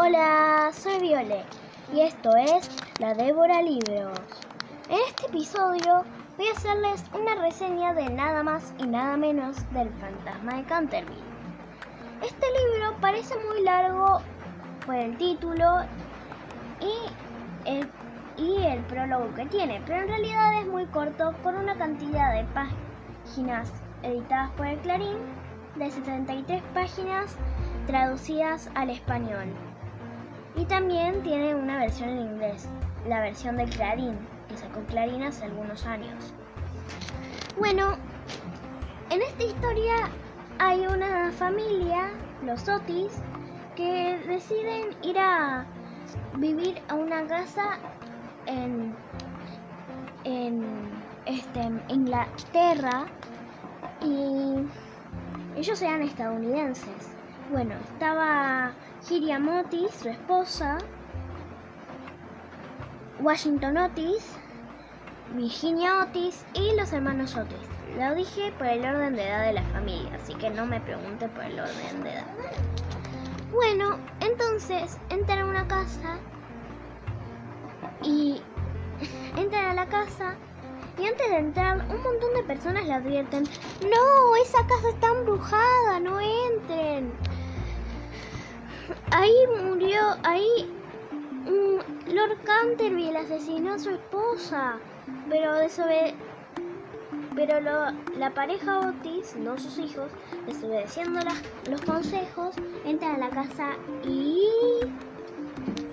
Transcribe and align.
Hola, 0.00 0.70
soy 0.72 1.00
Violet 1.00 1.44
y 1.92 2.02
esto 2.02 2.30
es 2.36 2.70
La 3.00 3.14
Débora 3.14 3.60
Libros. 3.60 4.20
En 4.88 4.98
este 5.08 5.26
episodio 5.26 6.04
voy 6.36 6.46
a 6.46 6.52
hacerles 6.52 7.04
una 7.12 7.34
reseña 7.34 7.92
de 7.94 8.08
nada 8.08 8.44
más 8.44 8.72
y 8.78 8.86
nada 8.86 9.16
menos 9.16 9.56
del 9.72 9.90
fantasma 9.94 10.54
de 10.54 10.64
Canterville. 10.66 11.20
Este 12.22 12.46
libro 12.46 12.96
parece 13.00 13.34
muy 13.48 13.64
largo 13.64 14.20
por 14.86 14.94
el 14.94 15.16
título 15.16 15.80
y 16.80 17.68
el, 17.68 17.90
y 18.36 18.66
el 18.66 18.80
prólogo 18.82 19.34
que 19.34 19.46
tiene, 19.46 19.82
pero 19.84 20.02
en 20.02 20.08
realidad 20.10 20.60
es 20.60 20.68
muy 20.68 20.86
corto 20.86 21.32
por 21.42 21.56
una 21.56 21.76
cantidad 21.76 22.34
de 22.34 22.46
páginas 22.54 23.72
editadas 24.04 24.52
por 24.52 24.68
el 24.68 24.78
Clarín 24.78 25.18
de 25.74 25.90
73 25.90 26.62
páginas 26.72 27.34
traducidas 27.88 28.70
al 28.76 28.90
español. 28.90 29.48
Y 30.58 30.64
también 30.64 31.22
tiene 31.22 31.54
una 31.54 31.78
versión 31.78 32.08
en 32.08 32.18
inglés, 32.18 32.68
la 33.06 33.20
versión 33.20 33.56
de 33.56 33.64
Clarín, 33.66 34.18
que 34.48 34.56
sacó 34.56 34.80
Clarín 34.86 35.22
hace 35.22 35.44
algunos 35.44 35.86
años. 35.86 36.34
Bueno, 37.56 37.96
en 39.10 39.22
esta 39.22 39.44
historia 39.44 40.10
hay 40.58 40.84
una 40.84 41.30
familia, 41.30 42.10
los 42.44 42.68
Otis, 42.68 43.20
que 43.76 44.18
deciden 44.26 44.96
ir 45.02 45.16
a 45.16 45.64
vivir 46.34 46.82
a 46.88 46.94
una 46.96 47.24
casa 47.28 47.78
en, 48.46 48.92
en 50.24 50.64
este, 51.26 51.70
Inglaterra 51.88 53.06
y 54.02 54.66
ellos 55.56 55.80
eran 55.82 56.02
estadounidenses. 56.02 57.12
Bueno, 57.50 57.74
estaba 57.92 58.72
Hiriam 59.08 59.48
Otis, 59.48 59.90
su 60.02 60.10
esposa, 60.10 60.76
Washington 63.20 63.78
Otis, 63.78 64.36
Virginia 65.34 66.02
Otis 66.02 66.44
y 66.52 66.76
los 66.76 66.92
hermanos 66.92 67.36
Otis. 67.36 67.56
Lo 67.96 68.14
dije 68.14 68.52
por 68.58 68.66
el 68.66 68.84
orden 68.84 69.16
de 69.16 69.26
edad 69.26 69.46
de 69.46 69.54
la 69.54 69.62
familia, 69.62 70.10
así 70.22 70.34
que 70.34 70.50
no 70.50 70.66
me 70.66 70.78
pregunte 70.80 71.26
por 71.30 71.44
el 71.44 71.58
orden 71.58 72.02
de 72.02 72.10
edad. 72.10 72.26
Bueno, 73.50 73.98
entonces 74.20 74.98
entran 75.08 75.38
a 75.38 75.46
una 75.46 75.66
casa 75.66 76.18
y 78.02 78.42
entran 79.38 79.64
a 79.64 79.74
la 79.74 79.86
casa 79.86 80.36
y 80.98 81.06
antes 81.06 81.30
de 81.30 81.38
entrar 81.38 81.78
un 81.78 82.02
montón 82.02 82.34
de 82.34 82.42
personas 82.42 82.84
le 82.84 82.92
advierten, 82.92 83.44
no, 83.82 84.36
esa 84.36 84.66
casa 84.66 84.88
está 84.90 85.08
embrujada, 85.08 86.00
no 86.00 86.20
entren. 86.20 87.12
Ahí 89.10 89.34
murió, 89.62 90.00
ahí 90.22 90.70
mm, 91.44 92.12
Lord 92.14 92.36
Canterville 92.44 93.16
asesinó 93.16 93.74
a 93.74 93.78
su 93.78 93.90
esposa, 93.90 94.78
pero 95.28 95.54
desobede 95.54 96.14
pero 97.38 97.60
la 97.60 98.34
pareja 98.34 98.80
Otis, 98.80 99.36
no 99.36 99.56
sus 99.58 99.78
hijos, 99.78 100.10
desobedeciendo 100.46 101.20
los 101.70 101.80
consejos, 101.82 102.56
entran 102.84 103.14
a 103.14 103.28
la 103.28 103.30
casa 103.30 103.76
y... 104.04 104.42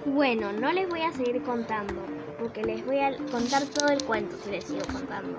Bueno, 0.05 0.52
no 0.53 0.71
les 0.71 0.89
voy 0.89 1.02
a 1.02 1.11
seguir 1.11 1.43
contando, 1.43 2.02
porque 2.39 2.63
les 2.63 2.83
voy 2.83 2.97
a 2.97 3.16
contar 3.31 3.61
todo 3.66 3.89
el 3.89 4.03
cuento 4.03 4.36
si 4.43 4.49
les 4.49 4.63
sigo 4.63 4.81
contando. 4.91 5.38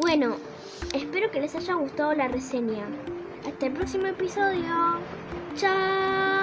Bueno, 0.00 0.36
espero 0.94 1.32
que 1.32 1.40
les 1.40 1.56
haya 1.56 1.74
gustado 1.74 2.14
la 2.14 2.28
reseña. 2.28 2.86
Hasta 3.44 3.66
el 3.66 3.72
próximo 3.72 4.06
episodio. 4.06 5.00
张 5.58 6.37